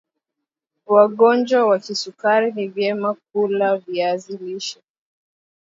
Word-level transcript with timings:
wagonjwa 0.85 1.65
wa 1.69 1.79
kisukari 1.79 2.51
ni 2.51 2.67
vyema 2.67 3.15
kula 3.31 3.77
viazi 3.77 4.37
lishe 4.37 4.81